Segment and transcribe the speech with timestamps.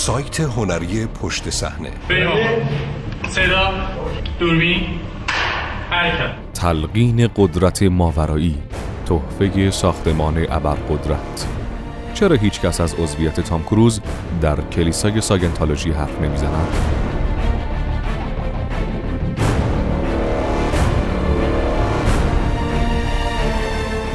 [0.00, 1.90] سایت هنری پشت صحنه.
[3.28, 3.72] صدا
[4.40, 4.80] دوربین
[5.90, 6.30] حرکت.
[6.54, 8.58] تلقین قدرت ماورایی
[9.06, 11.46] تحفه ساختمان ابرقدرت.
[12.14, 14.00] چرا هیچ کس از عضویت تام کروز
[14.40, 16.68] در کلیسای ساگنتالوژی حرف نمی‌زند؟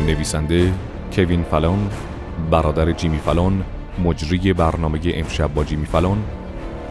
[0.07, 0.73] نویسنده
[1.13, 1.89] کوین فلون
[2.52, 3.63] برادر جیمی فلون
[4.04, 6.24] مجری برنامه امشب با جیمی فلون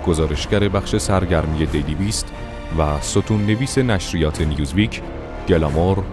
[0.07, 2.33] گزارشگر بخش سرگرمی دیلی بیست
[2.79, 5.03] و ستون نویس نشریات نیوزویک
[5.49, 6.05] گلامور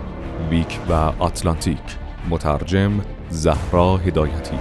[0.50, 1.98] ویک و آتلانتیک
[2.30, 2.92] مترجم
[3.30, 4.58] زهرا هدایتی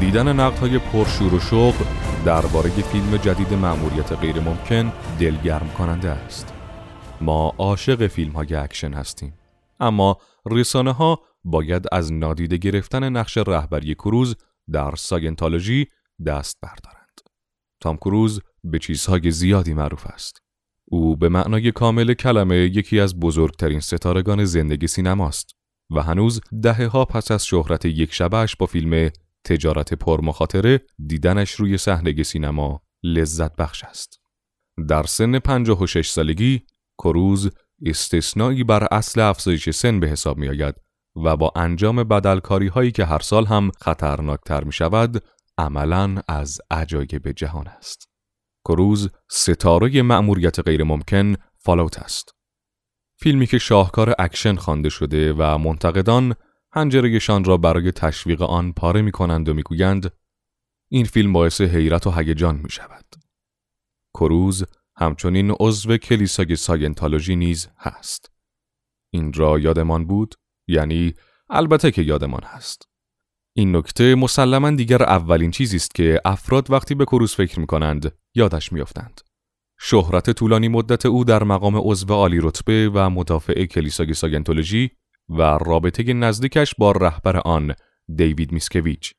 [0.00, 1.74] دیدن نقدهای پرشور و شوق
[2.24, 6.57] درباره فیلم جدید مأموریت غیر ممکن دلگرم کننده است.
[7.20, 9.34] ما عاشق فیلم های اکشن هستیم.
[9.80, 14.36] اما رسانه ها باید از نادیده گرفتن نقش رهبری کروز
[14.72, 15.86] در ساینتولوژی
[16.26, 17.20] دست بردارند.
[17.80, 20.42] تام کروز به چیزهای زیادی معروف است.
[20.84, 25.50] او به معنای کامل کلمه یکی از بزرگترین ستارگان زندگی سینماست
[25.90, 29.10] و هنوز دهه ها پس از شهرت یک شبهش با فیلم
[29.44, 34.20] تجارت پرمخاطره دیدنش روی صحنه سینما لذت بخش است.
[34.88, 36.62] در سن 56 سالگی
[36.98, 37.50] کروز
[37.86, 40.74] استثنایی بر اصل افزایش سن به حساب می آید
[41.24, 45.24] و با انجام بدلکاری هایی که هر سال هم خطرناکتر می شود
[45.58, 48.08] عملا از عجایب جهان است.
[48.64, 52.34] کروز ستاره مأموریت غیر ممکن Fallout است.
[53.20, 56.34] فیلمی که شاهکار اکشن خوانده شده و منتقدان
[56.72, 60.12] هنجرهشان را برای تشویق آن پاره می کنند و می‌گویند
[60.90, 63.04] این فیلم باعث حیرت و هیجان می شود.
[64.14, 64.64] کروز
[65.00, 68.32] همچنین عضو کلیسای ساینتالوژی نیز هست.
[69.12, 70.34] این را یادمان بود
[70.68, 71.14] یعنی
[71.50, 72.88] البته که یادمان هست.
[73.56, 78.12] این نکته مسلما دیگر اولین چیزی است که افراد وقتی به کروز فکر می کنند
[78.34, 79.20] یادش میافتند.
[79.80, 84.90] شهرت طولانی مدت او در مقام عضو عالی رتبه و مدافع کلیسای ساینتولوژی
[85.28, 87.74] و رابطه نزدیکش با رهبر آن
[88.16, 89.14] دیوید میسکویچ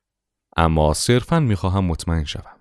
[0.56, 2.60] اما صرفا می‌خواهم مطمئن شوم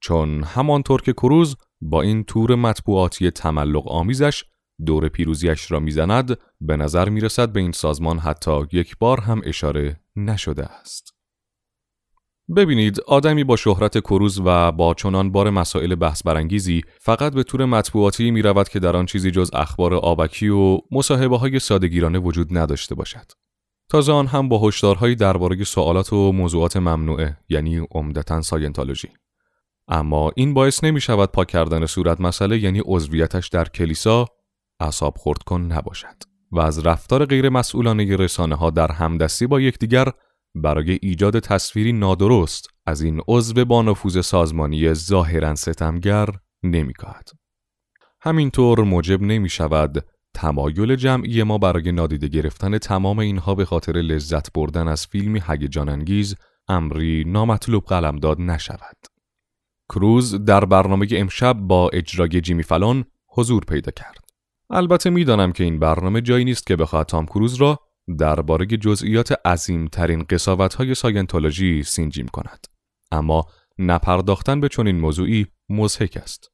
[0.00, 4.44] چون همانطور که کروز با این تور مطبوعاتی تملق آمیزش
[4.86, 10.00] دور پیروزیش را می‌زند به نظر می‌رسد به این سازمان حتی یک بار هم اشاره
[10.16, 11.14] نشده است
[12.56, 17.64] ببینید آدمی با شهرت کروز و با چنان بار مسائل بحث برانگیزی فقط به طور
[17.64, 22.58] مطبوعاتی می رود که در آن چیزی جز اخبار آبکی و مصاحبه های سادگیرانه وجود
[22.58, 23.32] نداشته باشد.
[23.90, 29.08] تازه آن هم با هشدارهایی درباره سوالات و موضوعات ممنوعه یعنی عمدتا ساینتولوژی.
[29.88, 34.26] اما این باعث نمی شود پاک کردن صورت مسئله یعنی عضویتش در کلیسا
[34.80, 36.16] اصاب خورد کن نباشد
[36.52, 40.08] و از رفتار غیر مسئولانه رسانه ها در همدستی با یکدیگر
[40.54, 46.28] برای ایجاد تصویری نادرست از این عضو با نفوذ سازمانی ظاهرا ستمگر
[46.62, 47.28] نمیکاهد.
[48.20, 54.52] همینطور موجب نمی شود تمایل جمعی ما برای نادیده گرفتن تمام اینها به خاطر لذت
[54.52, 56.34] بردن از فیلمی هیجان انگیز
[56.68, 59.13] امری نامطلوب قلمداد نشود.
[59.94, 64.18] کروز در برنامه امشب با اجرای جیمی فلون حضور پیدا کرد.
[64.70, 67.80] البته می‌دانم که این برنامه جایی نیست که بخواهد تام کروز را
[68.18, 72.66] درباره جزئیات عظیمترین قصاوت‌های ساینتولوژی سینجیم کند.
[73.12, 73.44] اما
[73.78, 76.50] نپرداختن به چنین موضوعی مزهک است.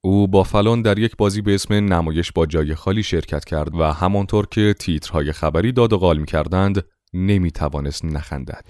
[0.00, 3.82] او با فلون در یک بازی به اسم نمایش با جای خالی شرکت کرد و
[3.82, 8.64] همانطور که تیترهای خبری داد و قال می کردند نمی توانست نخندد.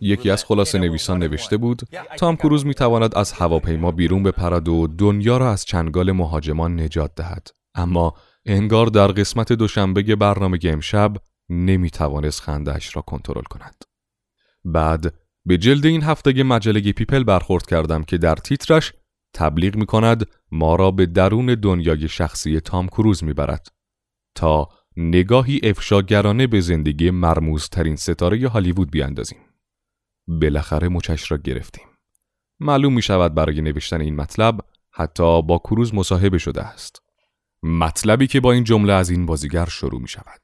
[0.00, 1.82] یکی از خلاصه نویسان نوشته بود
[2.18, 7.14] تام کروز می تواند از هواپیما بیرون بپرد و دنیا را از چنگال مهاجمان نجات
[7.14, 7.48] دهد.
[7.74, 8.14] اما
[8.46, 11.16] انگار در قسمت دوشنبه برنامه امشب
[11.48, 13.84] نمی توانست خندهاش را کنترل کند.
[14.64, 18.92] بعد به جلد این هفته مجله پیپل برخورد کردم که در تیترش
[19.34, 23.68] تبلیغ می کند ما را به درون دنیای شخصی تام کروز می برد
[24.34, 29.38] تا نگاهی افشاگرانه به زندگی مرموزترین ستاره هالیوود بیاندازیم.
[30.28, 31.86] بالاخره مچش را گرفتیم.
[32.60, 34.60] معلوم می شود برای نوشتن این مطلب
[34.90, 37.02] حتی با کروز مصاحبه شده است.
[37.62, 40.40] مطلبی که با این جمله از این بازیگر شروع می شود.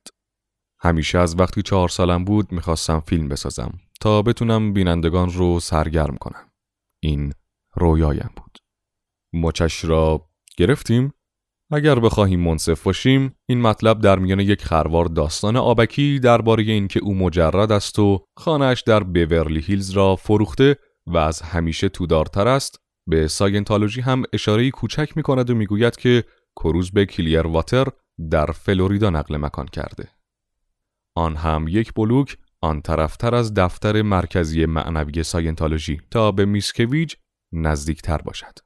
[0.81, 6.50] همیشه از وقتی چهار سالم بود می‌خواستم فیلم بسازم تا بتونم بینندگان رو سرگرم کنم.
[7.00, 7.32] این
[7.75, 8.58] رویایم بود.
[9.32, 11.12] مچش را گرفتیم
[11.74, 17.14] اگر بخواهیم منصف باشیم این مطلب در میان یک خروار داستان آبکی درباره اینکه او
[17.14, 20.76] مجرد است و خانهاش در بیورلی هیلز را فروخته
[21.06, 26.24] و از همیشه تودارتر است به ساینتالوژی هم اشاره کوچک می کند و می‌گوید که
[26.56, 27.86] کروز به کلیر واتر
[28.30, 30.08] در فلوریدا نقل مکان کرده.
[31.16, 37.14] آن هم یک بلوک آن طرفتر از دفتر مرکزی معنوی ساینتالوژی تا به میسکویج
[37.52, 38.58] نزدیکتر باشد.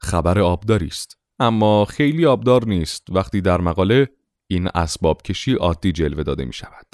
[0.00, 4.08] خبر آبداری است اما خیلی آبدار نیست وقتی در مقاله
[4.46, 6.86] این اسباب کشی عادی جلوه داده می شود.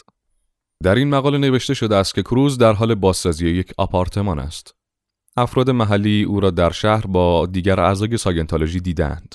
[0.82, 4.74] در این مقاله نوشته شده است که کروز در حال بازسازی یک آپارتمان است.
[5.36, 9.34] افراد محلی او را در شهر با دیگر اعضای ساینتالوژی دیدند.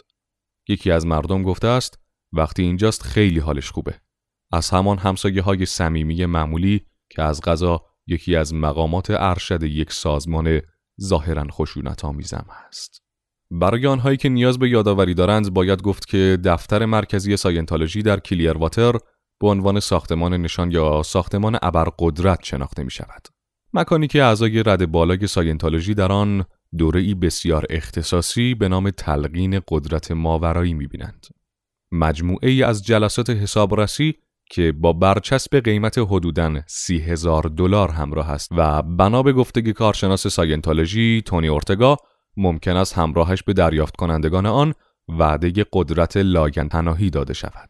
[0.68, 2.00] یکی از مردم گفته است
[2.34, 4.00] وقتی اینجاست خیلی حالش خوبه.
[4.52, 10.62] از همان همسایه های صمیمی معمولی که از غذا یکی از مقامات ارشد یک سازمان
[11.02, 13.05] ظاهرا خشونت آمیزم است.
[13.52, 18.58] برای آنهایی که نیاز به یادآوری دارند باید گفت که دفتر مرکزی ساینتالوژی در کلیر
[18.58, 18.94] واتر
[19.40, 23.28] به عنوان ساختمان نشان یا ساختمان ابرقدرت شناخته می شود.
[23.74, 26.46] مکانی که اعضای رد بالای ساینتالوژی در آن
[26.78, 31.26] دوره بسیار اختصاصی به نام تلقین قدرت ماورایی می بینند.
[31.92, 34.14] مجموعه ای از جلسات حسابرسی
[34.50, 40.28] که با برچسب قیمت حدوداً سی هزار دلار همراه است و بنا به گفتگی کارشناس
[40.28, 41.98] ساینتولوژی تونی اورتگا
[42.38, 44.74] ممکن است همراهش به دریافت کنندگان آن
[45.08, 47.70] وعده قدرت لاگنتناهی داده شود.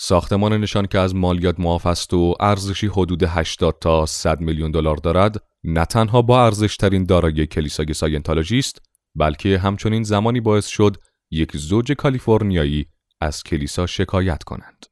[0.00, 4.96] ساختمان نشان که از مالیات معاف است و ارزشی حدود 80 تا 100 میلیون دلار
[4.96, 8.82] دارد نه تنها با ارزشترین دارایی کلیسای ساینتولوژی است
[9.14, 10.96] بلکه همچنین زمانی باعث شد
[11.30, 12.86] یک زوج کالیفرنیایی
[13.20, 14.86] از کلیسا شکایت کنند.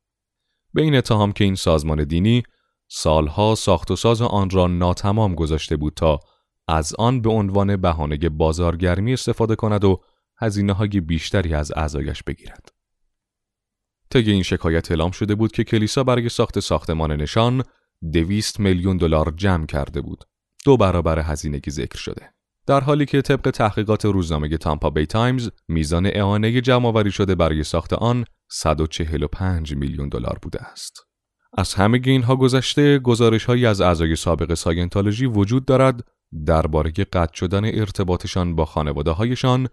[0.74, 2.42] به این اتهام که این سازمان دینی
[2.88, 6.20] سالها ساخت و ساز آن را ناتمام گذاشته بود تا
[6.68, 10.02] از آن به عنوان بهانه بازارگرمی استفاده کند و
[10.38, 12.72] هزینه های بیشتری از اعضایش بگیرد.
[14.10, 17.62] طی این شکایت اعلام شده بود که کلیسا برای ساخت ساختمانشان
[18.12, 20.24] دویست میلیون دلار جمع کرده بود.
[20.64, 22.32] دو برابر هزینه ذکر شده.
[22.66, 27.92] در حالی که طبق تحقیقات روزنامه تامپا بی تایمز میزان اعانه جمعآوری شده برای ساخت
[27.92, 31.06] آن 145 میلیون دلار بوده است.
[31.58, 36.04] از همه اینها گذشته گزارش هایی از اعضای سابق ساینتولوژی وجود دارد
[36.46, 39.68] درباره قطع شدن ارتباطشان با خانواده هایشان،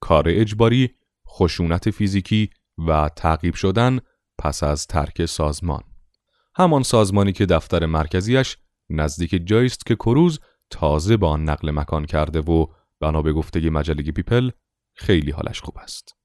[0.00, 0.90] کار اجباری،
[1.28, 3.98] خشونت فیزیکی و تعقیب شدن
[4.38, 5.82] پس از ترک سازمان.
[6.54, 8.56] همان سازمانی که دفتر مرکزیش
[8.90, 12.66] نزدیک جایی است که کروز تازه به آن نقل مکان کرده و
[13.00, 14.50] بنا به گفته مجله پیپل
[14.94, 16.16] خیلی حالش خوب است.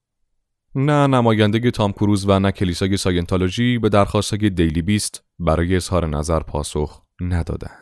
[0.75, 6.39] نه نماینده تام کروز و نه کلیسای ساینتولوژی به درخواست دیلی بیست برای اظهار نظر
[6.39, 7.80] پاسخ ندادند.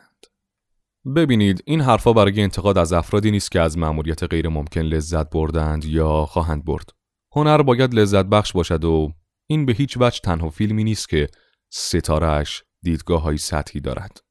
[1.15, 5.85] ببینید این حرفا برای انتقاد از افرادی نیست که از مأموریت غیر ممکن لذت بردند
[5.85, 6.89] یا خواهند برد.
[7.35, 9.13] هنر باید لذت بخش باشد و
[9.47, 11.27] این به هیچ وجه تنها فیلمی نیست که
[11.71, 14.23] ستارهش دیدگاه های سطحی دارد.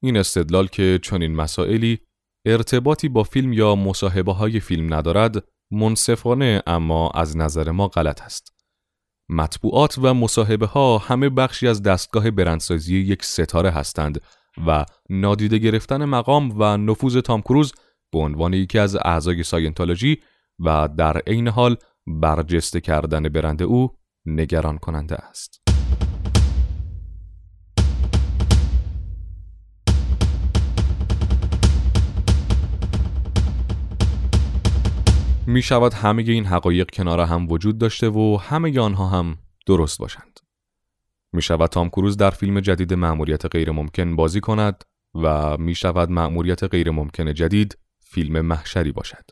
[0.00, 1.98] این استدلال که چنین مسائلی
[2.46, 8.52] ارتباطی با فیلم یا مصاحبه های فیلم ندارد منصفانه اما از نظر ما غلط است.
[9.28, 14.20] مطبوعات و مصاحبه ها همه بخشی از دستگاه برندسازی یک ستاره هستند
[14.66, 17.72] و نادیده گرفتن مقام و نفوذ تام کروز
[18.12, 20.18] به عنوان یکی از اعضای ساینتولوژی
[20.58, 23.90] و در عین حال برجسته کردن برند او
[24.26, 25.68] نگران کننده است.
[35.46, 40.27] می شود همه این حقایق کنار هم وجود داشته و همه آنها هم درست باشند.
[41.32, 46.10] می شود تام کروز در فیلم جدید مأموریت غیر ممکن بازی کند و می شود
[46.10, 49.24] مأموریت غیر ممکن جدید فیلم محشری باشد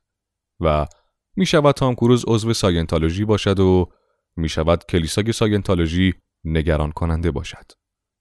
[0.60, 0.86] و
[1.36, 3.88] می شود تام کروز عضو ساینتالوژی باشد و
[4.36, 7.72] می شود کلیسای ساینتالوژی نگران کننده باشد.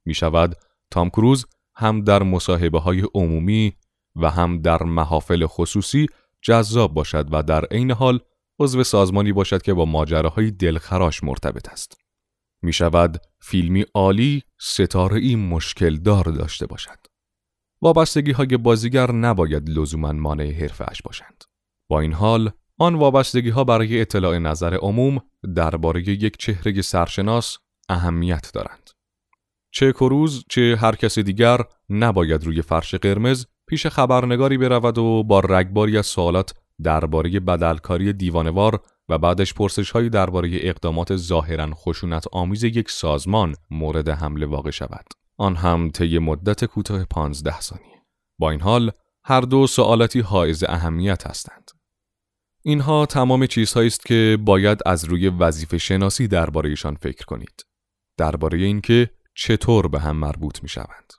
[0.05, 0.55] می شود
[0.91, 3.75] تام کروز هم در مصاحبه های عمومی
[4.15, 6.07] و هم در محافل خصوصی
[6.41, 8.19] جذاب باشد و در عین حال
[8.59, 12.04] عضو سازمانی باشد که با ماجراهای دلخراش مرتبط است.
[12.65, 16.99] می شود فیلمی عالی ستاره ای مشکل دار داشته باشد.
[17.81, 21.43] وابستگی های بازیگر نباید لزوما مانع حرفه اش باشند.
[21.89, 25.21] با این حال آن وابستگی ها برای اطلاع نظر عموم
[25.55, 27.57] درباره یک چهره سرشناس
[27.89, 28.89] اهمیت دارند.
[29.71, 35.39] چه کروز چه هر کس دیگر نباید روی فرش قرمز پیش خبرنگاری برود و با
[35.39, 36.53] رگباری از سوالات
[36.83, 44.09] درباره بدلکاری دیوانوار و بعدش پرسش هایی درباره اقدامات ظاهرا خشونت آمیز یک سازمان مورد
[44.09, 45.05] حمله واقع شود.
[45.37, 48.01] آن هم طی مدت کوتاه 15 ثانیه.
[48.39, 48.91] با این حال
[49.23, 51.71] هر دو سوالاتی حائز اهمیت هستند.
[52.63, 57.65] اینها تمام چیزهایی است که باید از روی وظیفه شناسی دربارهشان فکر کنید.
[58.17, 61.13] درباره اینکه چطور به هم مربوط می شوند.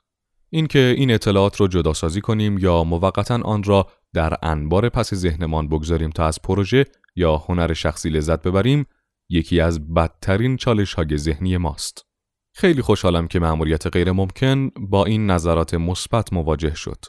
[0.49, 5.67] اینکه این اطلاعات را جدا سازی کنیم یا موقتا آن را در انبار پس ذهنمان
[5.67, 6.85] بگذاریم تا از پروژه
[7.15, 8.85] یا هنر شخصی لذت ببریم
[9.29, 12.05] یکی از بدترین چالش های ذهنی ماست.
[12.53, 17.05] خیلی خوشحالم که مأموریت غیر ممکن با این نظرات مثبت مواجه شد.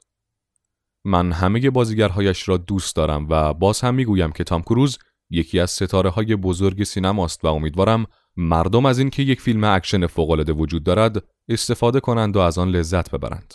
[1.05, 4.99] من همه بازیگرهایش را دوست دارم و باز هم می‌گویم که تام کروز
[5.31, 10.52] یکی از ستاره های بزرگ سینماست و امیدوارم مردم از اینکه یک فیلم اکشن فوق‌العاده
[10.52, 13.55] وجود دارد استفاده کنند و از آن لذت ببرند.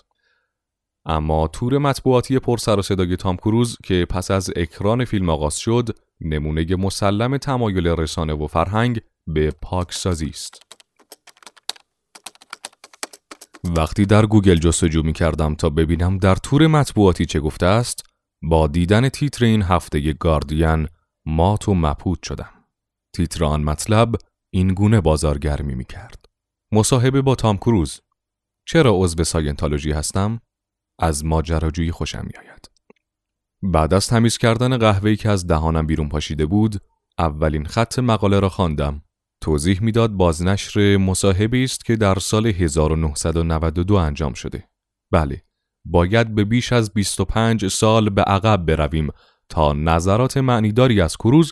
[1.06, 5.58] اما تور مطبوعاتی پر سر و صدای تام کروز که پس از اکران فیلم آغاز
[5.58, 5.90] شد
[6.22, 10.60] نمونه مسلم تمایل رسانه و فرهنگ به پاکسازی است.
[13.64, 18.04] وقتی در گوگل جستجو می کردم تا ببینم در تور مطبوعاتی چه گفته است
[18.44, 20.88] با دیدن تیتر این هفته گاردین
[21.26, 22.54] مات و مپود شدم.
[23.16, 24.16] تیتر آن مطلب
[24.54, 26.26] این گونه بازارگرمی می کرد.
[26.74, 28.02] مصاحبه با تام کروز
[28.68, 30.40] چرا عضو ساینتالوژی هستم؟
[31.00, 32.72] از ماجراجویی خوشم میآید.
[33.62, 36.82] بعد از تمیز کردن قهوه‌ای که از دهانم بیرون پاشیده بود،
[37.20, 39.02] اولین خط مقاله را خواندم.
[39.42, 44.70] توضیح می‌داد بازنشر مصاحبه است که در سال 1992 انجام شده.
[45.12, 45.44] بله،
[45.86, 49.10] باید به بیش از 25 سال به عقب برویم
[49.50, 51.52] تا نظرات معنیداری از کروز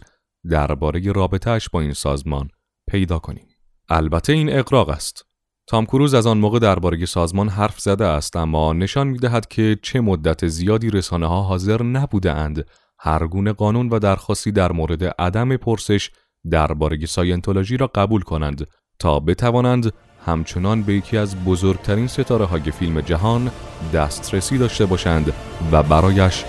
[0.50, 2.50] درباره رابطهش با این سازمان
[2.88, 3.48] پیدا کنیم.
[3.90, 5.26] البته این اقراق است.
[5.68, 9.78] تام کروز از آن موقع درباره سازمان حرف زده است اما نشان می دهد که
[9.82, 12.66] چه مدت زیادی رسانه ها حاضر نبوده اند
[13.00, 16.12] هر گونه قانون و درخواستی در مورد عدم پرسش
[16.52, 18.68] درباره ساینتولوژی را قبول کنند
[19.00, 19.94] تا بتوانند
[20.26, 23.52] همچنان به یکی از بزرگترین ستاره های فیلم جهان
[23.94, 25.34] دسترسی داشته باشند
[25.72, 26.44] و برایش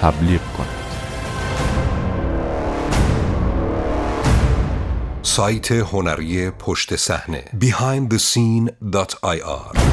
[0.00, 0.77] تبلیغ کنند.
[5.38, 9.87] سایت هنری پشت صحنه behindthescene.ir